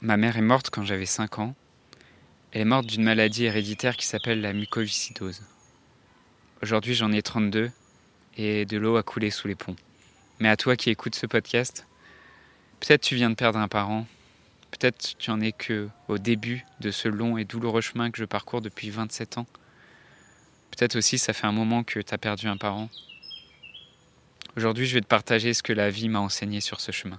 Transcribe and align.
Ma 0.00 0.16
mère 0.16 0.36
est 0.36 0.42
morte 0.42 0.70
quand 0.70 0.84
j'avais 0.84 1.06
5 1.06 1.40
ans. 1.40 1.56
Elle 2.52 2.60
est 2.60 2.64
morte 2.64 2.86
d'une 2.86 3.02
maladie 3.02 3.46
héréditaire 3.46 3.96
qui 3.96 4.06
s'appelle 4.06 4.40
la 4.40 4.52
mucoviscidose. 4.52 5.42
Aujourd'hui 6.62 6.94
j'en 6.94 7.10
ai 7.10 7.20
32 7.20 7.72
et 8.36 8.64
de 8.64 8.78
l'eau 8.78 8.96
a 8.96 9.02
coulé 9.02 9.30
sous 9.30 9.48
les 9.48 9.56
ponts. 9.56 9.74
Mais 10.38 10.48
à 10.48 10.56
toi 10.56 10.76
qui 10.76 10.90
écoutes 10.90 11.16
ce 11.16 11.26
podcast, 11.26 11.84
peut-être 12.78 13.00
tu 13.00 13.16
viens 13.16 13.28
de 13.28 13.34
perdre 13.34 13.58
un 13.58 13.66
parent, 13.66 14.06
peut-être 14.70 15.16
tu 15.18 15.32
en 15.32 15.40
es 15.40 15.50
que 15.50 15.88
au 16.06 16.18
début 16.18 16.64
de 16.78 16.92
ce 16.92 17.08
long 17.08 17.36
et 17.36 17.44
douloureux 17.44 17.80
chemin 17.80 18.12
que 18.12 18.18
je 18.18 18.24
parcours 18.24 18.60
depuis 18.60 18.90
27 18.90 19.38
ans. 19.38 19.46
Peut-être 20.70 20.94
aussi 20.94 21.18
ça 21.18 21.32
fait 21.32 21.48
un 21.48 21.52
moment 21.52 21.82
que 21.82 21.98
tu 21.98 22.14
as 22.14 22.18
perdu 22.18 22.46
un 22.46 22.56
parent. 22.56 22.88
Aujourd'hui 24.56 24.86
je 24.86 24.94
vais 24.94 25.00
te 25.00 25.06
partager 25.06 25.54
ce 25.54 25.64
que 25.64 25.72
la 25.72 25.90
vie 25.90 26.08
m'a 26.08 26.20
enseigné 26.20 26.60
sur 26.60 26.80
ce 26.80 26.92
chemin. 26.92 27.18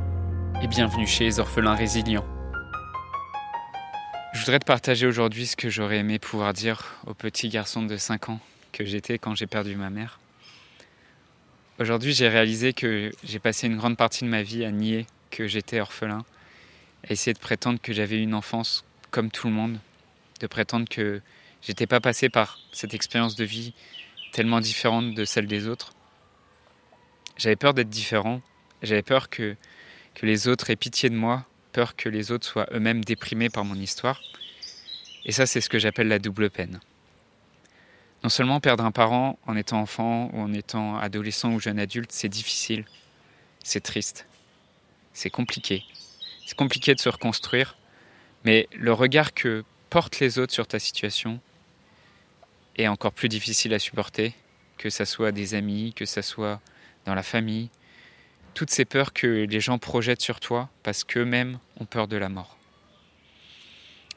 et 0.63 0.67
bienvenue 0.67 1.07
chez 1.07 1.23
les 1.23 1.39
orphelins 1.39 1.73
résilients. 1.73 2.25
Je 4.31 4.39
voudrais 4.41 4.59
te 4.59 4.65
partager 4.65 5.07
aujourd'hui 5.07 5.47
ce 5.47 5.55
que 5.55 5.69
j'aurais 5.69 5.97
aimé 5.97 6.19
pouvoir 6.19 6.53
dire 6.53 6.99
au 7.07 7.15
petit 7.15 7.49
garçon 7.49 7.81
de 7.81 7.97
5 7.97 8.29
ans 8.29 8.39
que 8.71 8.85
j'étais 8.85 9.17
quand 9.17 9.33
j'ai 9.33 9.47
perdu 9.47 9.75
ma 9.75 9.89
mère. 9.89 10.19
Aujourd'hui, 11.79 12.13
j'ai 12.13 12.27
réalisé 12.27 12.73
que 12.73 13.11
j'ai 13.23 13.39
passé 13.39 13.65
une 13.65 13.75
grande 13.75 13.97
partie 13.97 14.23
de 14.23 14.29
ma 14.29 14.43
vie 14.43 14.63
à 14.63 14.71
nier 14.71 15.07
que 15.31 15.47
j'étais 15.47 15.79
orphelin, 15.79 16.23
à 17.07 17.11
essayer 17.11 17.33
de 17.33 17.39
prétendre 17.39 17.79
que 17.81 17.91
j'avais 17.91 18.21
une 18.21 18.35
enfance 18.35 18.85
comme 19.09 19.31
tout 19.31 19.47
le 19.47 19.53
monde, 19.53 19.79
de 20.41 20.47
prétendre 20.47 20.87
que 20.87 21.21
j'étais 21.63 21.87
pas 21.87 21.99
passé 21.99 22.29
par 22.29 22.59
cette 22.71 22.93
expérience 22.93 23.35
de 23.35 23.45
vie 23.45 23.73
tellement 24.31 24.59
différente 24.59 25.15
de 25.15 25.25
celle 25.25 25.47
des 25.47 25.67
autres. 25.67 25.93
J'avais 27.37 27.55
peur 27.55 27.73
d'être 27.73 27.89
différent, 27.89 28.41
j'avais 28.83 29.01
peur 29.01 29.29
que 29.29 29.55
que 30.15 30.25
les 30.25 30.47
autres 30.47 30.69
aient 30.69 30.75
pitié 30.75 31.09
de 31.09 31.15
moi, 31.15 31.45
peur 31.71 31.95
que 31.95 32.09
les 32.09 32.31
autres 32.31 32.45
soient 32.45 32.67
eux-mêmes 32.73 33.03
déprimés 33.03 33.49
par 33.49 33.65
mon 33.65 33.75
histoire. 33.75 34.21
Et 35.25 35.31
ça, 35.31 35.45
c'est 35.45 35.61
ce 35.61 35.69
que 35.69 35.79
j'appelle 35.79 36.07
la 36.07 36.19
double 36.19 36.49
peine. 36.49 36.79
Non 38.23 38.29
seulement 38.29 38.59
perdre 38.59 38.85
un 38.85 38.91
parent 38.91 39.39
en 39.47 39.55
étant 39.55 39.79
enfant 39.79 40.29
ou 40.33 40.41
en 40.41 40.53
étant 40.53 40.97
adolescent 40.97 41.53
ou 41.53 41.59
jeune 41.59 41.79
adulte, 41.79 42.11
c'est 42.11 42.29
difficile, 42.29 42.85
c'est 43.63 43.81
triste, 43.81 44.27
c'est 45.13 45.31
compliqué. 45.31 45.83
C'est 46.45 46.57
compliqué 46.57 46.93
de 46.93 46.99
se 46.99 47.09
reconstruire, 47.09 47.77
mais 48.43 48.67
le 48.73 48.93
regard 48.93 49.33
que 49.33 49.63
portent 49.89 50.19
les 50.19 50.37
autres 50.37 50.53
sur 50.53 50.67
ta 50.67 50.79
situation 50.79 51.39
est 52.77 52.87
encore 52.87 53.11
plus 53.11 53.29
difficile 53.29 53.73
à 53.73 53.79
supporter, 53.79 54.33
que 54.77 54.89
ça 54.89 55.05
soit 55.05 55.31
des 55.31 55.53
amis, 55.53 55.93
que 55.93 56.05
ça 56.05 56.21
soit 56.21 56.59
dans 57.05 57.15
la 57.15 57.23
famille, 57.23 57.69
toutes 58.53 58.69
ces 58.69 58.85
peurs 58.85 59.13
que 59.13 59.45
les 59.49 59.59
gens 59.59 59.77
projettent 59.77 60.21
sur 60.21 60.39
toi 60.39 60.69
parce 60.83 61.03
qu'eux-mêmes 61.03 61.59
ont 61.79 61.85
peur 61.85 62.07
de 62.07 62.17
la 62.17 62.29
mort. 62.29 62.57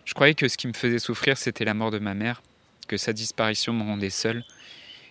Je 0.04 0.14
croyais 0.14 0.34
que 0.34 0.48
ce 0.48 0.56
qui 0.56 0.66
me 0.66 0.72
faisait 0.72 0.98
souffrir, 0.98 1.38
c'était 1.38 1.64
la 1.64 1.74
mort 1.74 1.90
de 1.90 1.98
ma 1.98 2.14
mère, 2.14 2.42
que 2.88 2.96
sa 2.96 3.12
disparition 3.12 3.72
me 3.72 3.82
rendait 3.82 4.10
seul. 4.10 4.44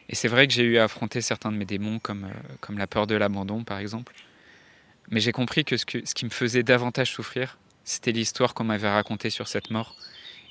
Et 0.09 0.15
c'est 0.15 0.27
vrai 0.27 0.47
que 0.47 0.53
j'ai 0.53 0.63
eu 0.63 0.77
à 0.77 0.83
affronter 0.83 1.21
certains 1.21 1.51
de 1.51 1.57
mes 1.57 1.65
démons, 1.65 1.99
comme, 1.99 2.25
euh, 2.25 2.55
comme 2.61 2.77
la 2.77 2.87
peur 2.87 3.07
de 3.07 3.15
l'abandon, 3.15 3.63
par 3.63 3.79
exemple. 3.79 4.13
Mais 5.09 5.19
j'ai 5.19 5.31
compris 5.31 5.65
que 5.65 5.77
ce, 5.77 5.85
que 5.85 6.05
ce 6.05 6.13
qui 6.13 6.25
me 6.25 6.29
faisait 6.29 6.63
davantage 6.63 7.11
souffrir, 7.11 7.57
c'était 7.83 8.11
l'histoire 8.11 8.53
qu'on 8.53 8.65
m'avait 8.65 8.89
racontée 8.89 9.29
sur 9.29 9.47
cette 9.47 9.71
mort, 9.71 9.95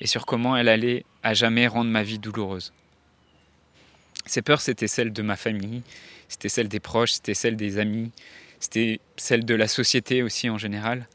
et 0.01 0.07
sur 0.07 0.27
comment 0.27 0.57
elle 0.57 0.69
allait 0.69 1.05
à 1.23 1.35
jamais 1.35 1.69
rendre 1.69 1.91
ma 1.91 2.03
vie 2.03 2.19
douloureuse. 2.19 2.73
Ces 4.27 4.43
peurs, 4.43 4.61
c'était 4.61 4.89
celles 4.89 5.13
de 5.13 5.23
ma 5.23 5.37
famille, 5.37 5.83
c'était 6.29 6.49
celles 6.49 6.69
des 6.69 6.81
proches, 6.81 7.13
c'était 7.13 7.35
celles 7.35 7.57
des 7.57 7.79
amis, 7.79 8.11
c'était 8.63 9.01
celle 9.17 9.45
de 9.45 9.57
la 9.57 9.67
société 9.67 10.23
aussi 10.23 10.49
en 10.49 10.57
général. 10.57 11.09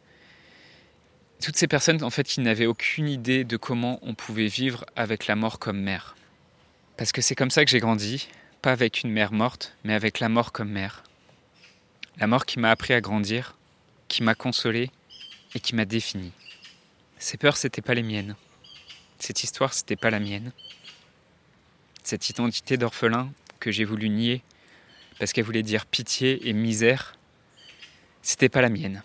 Toutes 1.41 1.55
ces 1.55 1.67
personnes 1.67 2.03
en 2.03 2.09
fait 2.09 2.27
qui 2.27 2.41
n'avaient 2.41 2.65
aucune 2.65 3.07
idée 3.07 3.45
de 3.45 3.55
comment 3.55 3.99
on 4.01 4.15
pouvait 4.15 4.47
vivre 4.47 4.85
avec 4.97 5.27
la 5.27 5.37
mort 5.37 5.57
comme 5.57 5.79
mère. 5.79 6.17
Parce 6.97 7.13
que 7.13 7.21
c'est 7.21 7.35
comme 7.35 7.49
ça 7.49 7.63
que 7.63 7.71
j'ai 7.71 7.79
grandi, 7.79 8.27
pas 8.61 8.73
avec 8.73 9.01
une 9.01 9.11
mère 9.11 9.31
morte, 9.31 9.77
mais 9.85 9.93
avec 9.93 10.19
la 10.19 10.27
mort 10.27 10.51
comme 10.51 10.69
mère. 10.69 11.03
La 12.17 12.27
mort 12.27 12.45
qui 12.45 12.59
m'a 12.59 12.69
appris 12.69 12.93
à 12.93 12.99
grandir, 12.99 13.55
qui 14.09 14.23
m'a 14.23 14.35
consolé 14.35 14.91
et 15.55 15.61
qui 15.61 15.73
m'a 15.73 15.85
défini. 15.85 16.33
Ces 17.17 17.37
peurs, 17.37 17.55
c'était 17.55 17.81
pas 17.81 17.93
les 17.93 18.03
miennes. 18.03 18.35
Cette 19.19 19.45
histoire, 19.45 19.73
c'était 19.73 19.95
pas 19.95 20.09
la 20.09 20.19
mienne. 20.19 20.51
Cette 22.03 22.29
identité 22.29 22.75
d'orphelin 22.75 23.31
que 23.61 23.71
j'ai 23.71 23.85
voulu 23.85 24.09
nier 24.09 24.41
parce 25.17 25.31
qu'elle 25.31 25.45
voulait 25.45 25.63
dire 25.63 25.85
pitié 25.85 26.49
et 26.49 26.53
misère, 26.53 27.16
c'était 28.37 28.49
pas 28.49 28.61
la 28.61 28.69
mienne. 28.69 29.01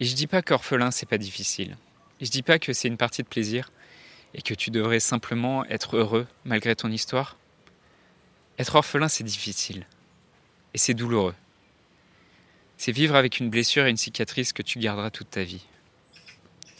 Et 0.00 0.06
je 0.06 0.14
dis 0.14 0.26
pas 0.26 0.40
qu'orphelin 0.40 0.90
c'est 0.90 1.04
pas 1.04 1.18
difficile. 1.18 1.76
Je 2.22 2.30
dis 2.30 2.40
pas 2.40 2.58
que 2.58 2.72
c'est 2.72 2.88
une 2.88 2.96
partie 2.96 3.22
de 3.22 3.28
plaisir 3.28 3.70
et 4.32 4.40
que 4.40 4.54
tu 4.54 4.70
devrais 4.70 5.00
simplement 5.00 5.66
être 5.66 5.98
heureux 5.98 6.26
malgré 6.46 6.74
ton 6.74 6.90
histoire. 6.90 7.36
Être 8.58 8.76
orphelin 8.76 9.08
c'est 9.08 9.22
difficile 9.22 9.86
et 10.72 10.78
c'est 10.78 10.94
douloureux. 10.94 11.34
C'est 12.78 12.90
vivre 12.90 13.16
avec 13.16 13.38
une 13.38 13.50
blessure 13.50 13.84
et 13.84 13.90
une 13.90 13.98
cicatrice 13.98 14.54
que 14.54 14.62
tu 14.62 14.78
garderas 14.78 15.10
toute 15.10 15.28
ta 15.28 15.44
vie. 15.44 15.66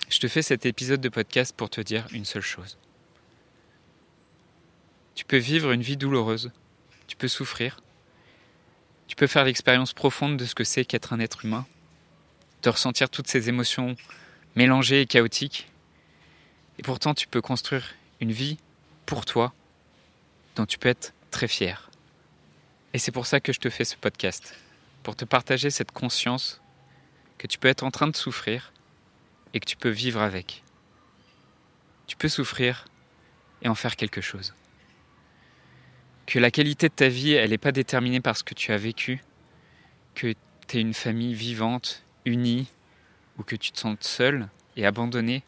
Je 0.08 0.20
te 0.20 0.28
fais 0.28 0.40
cet 0.40 0.64
épisode 0.64 1.02
de 1.02 1.10
podcast 1.10 1.54
pour 1.54 1.68
te 1.68 1.82
dire 1.82 2.06
une 2.12 2.24
seule 2.24 2.40
chose. 2.40 2.78
Tu 5.14 5.26
peux 5.26 5.36
vivre 5.36 5.72
une 5.72 5.82
vie 5.82 5.98
douloureuse, 5.98 6.50
tu 7.08 7.16
peux 7.16 7.28
souffrir, 7.28 7.78
tu 9.12 9.16
peux 9.16 9.26
faire 9.26 9.44
l'expérience 9.44 9.92
profonde 9.92 10.38
de 10.38 10.46
ce 10.46 10.54
que 10.54 10.64
c'est 10.64 10.86
qu'être 10.86 11.12
un 11.12 11.20
être 11.20 11.44
humain, 11.44 11.66
de 12.62 12.70
ressentir 12.70 13.10
toutes 13.10 13.28
ces 13.28 13.50
émotions 13.50 13.94
mélangées 14.56 15.02
et 15.02 15.06
chaotiques. 15.06 15.68
Et 16.78 16.82
pourtant, 16.82 17.12
tu 17.12 17.28
peux 17.28 17.42
construire 17.42 17.94
une 18.22 18.32
vie 18.32 18.56
pour 19.04 19.26
toi 19.26 19.52
dont 20.56 20.64
tu 20.64 20.78
peux 20.78 20.88
être 20.88 21.12
très 21.30 21.46
fier. 21.46 21.90
Et 22.94 22.98
c'est 22.98 23.12
pour 23.12 23.26
ça 23.26 23.38
que 23.38 23.52
je 23.52 23.60
te 23.60 23.68
fais 23.68 23.84
ce 23.84 23.96
podcast, 23.96 24.54
pour 25.02 25.14
te 25.14 25.26
partager 25.26 25.68
cette 25.68 25.92
conscience 25.92 26.62
que 27.36 27.46
tu 27.46 27.58
peux 27.58 27.68
être 27.68 27.82
en 27.82 27.90
train 27.90 28.08
de 28.08 28.16
souffrir 28.16 28.72
et 29.52 29.60
que 29.60 29.66
tu 29.66 29.76
peux 29.76 29.90
vivre 29.90 30.22
avec. 30.22 30.62
Tu 32.06 32.16
peux 32.16 32.30
souffrir 32.30 32.86
et 33.60 33.68
en 33.68 33.74
faire 33.74 33.96
quelque 33.96 34.22
chose 34.22 34.54
que 36.26 36.38
la 36.38 36.50
qualité 36.50 36.88
de 36.88 36.94
ta 36.94 37.08
vie, 37.08 37.32
elle 37.32 37.50
n'est 37.50 37.58
pas 37.58 37.72
déterminée 37.72 38.20
par 38.20 38.36
ce 38.36 38.44
que 38.44 38.54
tu 38.54 38.72
as 38.72 38.78
vécu, 38.78 39.22
que 40.14 40.34
tu 40.68 40.78
es 40.78 40.80
une 40.80 40.94
famille 40.94 41.34
vivante, 41.34 42.04
unie, 42.24 42.68
ou 43.38 43.42
que 43.42 43.56
tu 43.56 43.72
te 43.72 43.78
sens 43.78 43.96
seul 44.00 44.48
et 44.76 44.86
abandonné, 44.86 45.42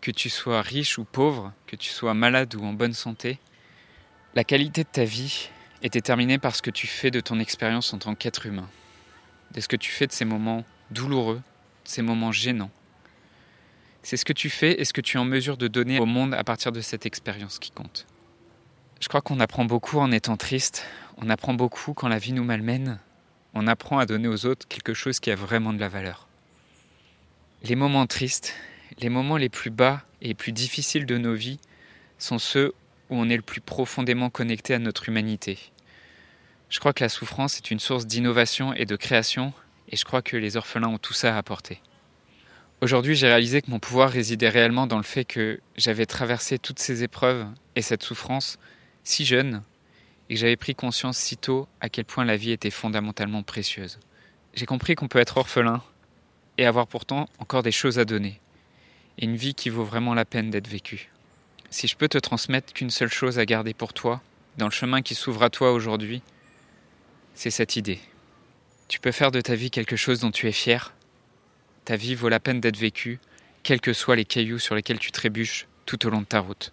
que 0.00 0.10
tu 0.10 0.30
sois 0.30 0.62
riche 0.62 0.98
ou 0.98 1.04
pauvre, 1.04 1.52
que 1.66 1.76
tu 1.76 1.90
sois 1.90 2.14
malade 2.14 2.54
ou 2.54 2.64
en 2.64 2.72
bonne 2.72 2.92
santé. 2.92 3.38
La 4.34 4.44
qualité 4.44 4.84
de 4.84 4.88
ta 4.88 5.04
vie 5.04 5.48
est 5.82 5.92
déterminée 5.92 6.38
par 6.38 6.54
ce 6.54 6.62
que 6.62 6.70
tu 6.70 6.86
fais 6.86 7.10
de 7.10 7.20
ton 7.20 7.38
expérience 7.38 7.92
en 7.92 7.98
tant 7.98 8.14
qu'être 8.14 8.46
humain, 8.46 8.68
de 9.52 9.60
ce 9.60 9.68
que 9.68 9.76
tu 9.76 9.90
fais 9.90 10.06
de 10.06 10.12
ces 10.12 10.24
moments 10.24 10.64
douloureux, 10.90 11.36
de 11.84 11.88
ces 11.88 12.02
moments 12.02 12.32
gênants. 12.32 12.70
C'est 14.02 14.16
ce 14.16 14.24
que 14.24 14.32
tu 14.32 14.50
fais 14.50 14.80
et 14.80 14.84
ce 14.84 14.92
que 14.92 15.00
tu 15.00 15.16
es 15.16 15.20
en 15.20 15.24
mesure 15.24 15.56
de 15.56 15.68
donner 15.68 15.98
au 15.98 16.06
monde 16.06 16.34
à 16.34 16.44
partir 16.44 16.72
de 16.72 16.80
cette 16.80 17.06
expérience 17.06 17.58
qui 17.58 17.70
compte. 17.70 18.06
Je 19.08 19.10
crois 19.10 19.22
qu'on 19.22 19.40
apprend 19.40 19.64
beaucoup 19.64 20.00
en 20.00 20.12
étant 20.12 20.36
triste, 20.36 20.84
on 21.16 21.30
apprend 21.30 21.54
beaucoup 21.54 21.94
quand 21.94 22.08
la 22.08 22.18
vie 22.18 22.34
nous 22.34 22.44
malmène, 22.44 22.98
on 23.54 23.66
apprend 23.66 23.98
à 23.98 24.04
donner 24.04 24.28
aux 24.28 24.44
autres 24.44 24.68
quelque 24.68 24.92
chose 24.92 25.18
qui 25.18 25.30
a 25.30 25.34
vraiment 25.34 25.72
de 25.72 25.80
la 25.80 25.88
valeur. 25.88 26.28
Les 27.62 27.74
moments 27.74 28.06
tristes, 28.06 28.52
les 28.98 29.08
moments 29.08 29.38
les 29.38 29.48
plus 29.48 29.70
bas 29.70 30.02
et 30.20 30.28
les 30.28 30.34
plus 30.34 30.52
difficiles 30.52 31.06
de 31.06 31.16
nos 31.16 31.32
vies 31.32 31.58
sont 32.18 32.38
ceux 32.38 32.74
où 33.08 33.16
on 33.16 33.30
est 33.30 33.36
le 33.36 33.42
plus 33.42 33.62
profondément 33.62 34.28
connecté 34.28 34.74
à 34.74 34.78
notre 34.78 35.08
humanité. 35.08 35.58
Je 36.68 36.78
crois 36.78 36.92
que 36.92 37.02
la 37.02 37.08
souffrance 37.08 37.56
est 37.56 37.70
une 37.70 37.80
source 37.80 38.06
d'innovation 38.06 38.74
et 38.74 38.84
de 38.84 38.94
création, 38.94 39.54
et 39.88 39.96
je 39.96 40.04
crois 40.04 40.20
que 40.20 40.36
les 40.36 40.58
orphelins 40.58 40.88
ont 40.88 40.98
tout 40.98 41.14
ça 41.14 41.34
à 41.34 41.38
apporter. 41.38 41.80
Aujourd'hui, 42.82 43.14
j'ai 43.14 43.28
réalisé 43.28 43.62
que 43.62 43.70
mon 43.70 43.78
pouvoir 43.78 44.10
résidait 44.10 44.50
réellement 44.50 44.86
dans 44.86 44.98
le 44.98 45.02
fait 45.02 45.24
que 45.24 45.60
j'avais 45.78 46.04
traversé 46.04 46.58
toutes 46.58 46.78
ces 46.78 47.04
épreuves 47.04 47.46
et 47.74 47.80
cette 47.80 48.02
souffrance 48.02 48.58
si 49.08 49.24
jeune 49.24 49.62
et 50.28 50.34
que 50.34 50.40
j'avais 50.40 50.56
pris 50.56 50.74
conscience 50.74 51.16
si 51.16 51.38
tôt 51.38 51.66
à 51.80 51.88
quel 51.88 52.04
point 52.04 52.26
la 52.26 52.36
vie 52.36 52.50
était 52.50 52.70
fondamentalement 52.70 53.42
précieuse. 53.42 53.98
j'ai 54.52 54.66
compris 54.66 54.96
qu'on 54.96 55.08
peut 55.08 55.18
être 55.18 55.38
orphelin 55.38 55.82
et 56.58 56.66
avoir 56.66 56.86
pourtant 56.86 57.26
encore 57.38 57.62
des 57.62 57.72
choses 57.72 57.98
à 57.98 58.04
donner, 58.04 58.38
et 59.16 59.24
une 59.24 59.36
vie 59.36 59.54
qui 59.54 59.70
vaut 59.70 59.84
vraiment 59.84 60.12
la 60.12 60.26
peine 60.26 60.50
d'être 60.50 60.68
vécue. 60.68 61.10
Si 61.70 61.88
je 61.88 61.96
peux 61.96 62.08
te 62.08 62.18
transmettre 62.18 62.74
qu'une 62.74 62.90
seule 62.90 63.10
chose 63.10 63.38
à 63.38 63.46
garder 63.46 63.72
pour 63.72 63.94
toi, 63.94 64.20
dans 64.58 64.66
le 64.66 64.72
chemin 64.72 65.00
qui 65.00 65.14
s'ouvre 65.14 65.42
à 65.42 65.50
toi 65.50 65.72
aujourd'hui, 65.72 66.20
c'est 67.34 67.50
cette 67.50 67.76
idée. 67.76 68.00
Tu 68.88 69.00
peux 69.00 69.12
faire 69.12 69.30
de 69.30 69.40
ta 69.40 69.54
vie 69.54 69.70
quelque 69.70 69.96
chose 69.96 70.20
dont 70.20 70.30
tu 70.30 70.48
es 70.48 70.52
fier. 70.52 70.92
Ta 71.86 71.96
vie 71.96 72.14
vaut 72.14 72.28
la 72.28 72.40
peine 72.40 72.60
d'être 72.60 72.76
vécue, 72.76 73.20
quels 73.62 73.80
que 73.80 73.92
soient 73.94 74.16
les 74.16 74.24
cailloux 74.26 74.58
sur 74.58 74.74
lesquels 74.74 74.98
tu 74.98 75.12
trébuches 75.12 75.66
tout 75.86 76.06
au 76.06 76.10
long 76.10 76.20
de 76.20 76.26
ta 76.26 76.40
route. 76.40 76.72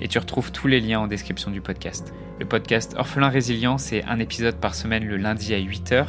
et 0.00 0.08
tu 0.08 0.18
retrouves 0.18 0.52
tous 0.52 0.66
les 0.66 0.80
liens 0.80 1.00
en 1.00 1.06
description 1.06 1.50
du 1.50 1.60
podcast. 1.60 2.12
Le 2.38 2.46
podcast 2.46 2.94
Orphelin 2.96 3.28
Résilient, 3.28 3.78
c'est 3.78 4.04
un 4.04 4.18
épisode 4.18 4.56
par 4.56 4.74
semaine 4.74 5.04
le 5.04 5.16
lundi 5.16 5.54
à 5.54 5.58
8h 5.58 6.06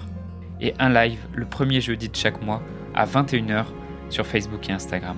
et 0.61 0.73
un 0.79 0.89
live 0.89 1.19
le 1.33 1.45
premier 1.45 1.81
jeudi 1.81 2.09
de 2.09 2.15
chaque 2.15 2.41
mois 2.41 2.61
à 2.93 3.05
21h 3.05 3.65
sur 4.09 4.25
Facebook 4.25 4.69
et 4.69 4.71
Instagram. 4.71 5.17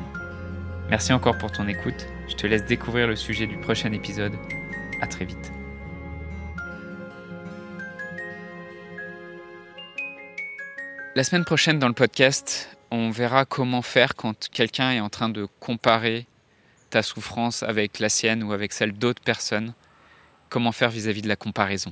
Merci 0.90 1.14
encore 1.14 1.38
pour 1.38 1.52
ton 1.52 1.68
écoute. 1.68 2.08
Je 2.28 2.36
te 2.36 2.48
laisse 2.48 2.66
découvrir 2.66 3.08
le 3.08 3.16
sujet 3.16 3.48
du 3.48 3.58
prochain 3.58 3.92
épisode. 3.92 4.34
À 5.02 5.08
très 5.08 5.25
vite. 5.25 5.52
La 11.16 11.24
semaine 11.24 11.46
prochaine 11.46 11.78
dans 11.78 11.88
le 11.88 11.94
podcast, 11.94 12.75
on 12.90 13.12
verra 13.12 13.46
comment 13.46 13.84
faire 13.84 14.16
quand 14.16 14.50
quelqu'un 14.50 14.92
est 14.92 15.00
en 15.00 15.10
train 15.10 15.30
de 15.30 15.48
comparer 15.60 16.25
ta 16.94 17.01
souffrance 17.01 17.63
avec 17.63 17.98
la 17.98 18.07
sienne 18.07 18.44
ou 18.44 18.54
avec 18.54 18.72
celle 18.72 18.94
d'autres 18.94 19.24
personnes 19.24 19.74
comment 20.50 20.72
faire 20.72 20.92
vis-à-vis 20.92 21.24
de 21.24 21.28
la 21.28 21.36
comparaison? 21.36 21.92